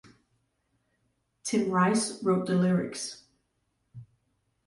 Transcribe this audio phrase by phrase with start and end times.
[1.43, 3.25] Tim Rice wrote the lyrics.